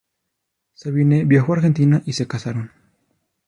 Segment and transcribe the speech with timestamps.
[0.73, 2.71] Sabine viajó a Argentina, y se casaron.